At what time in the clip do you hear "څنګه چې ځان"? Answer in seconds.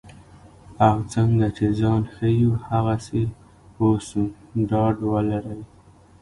1.13-2.01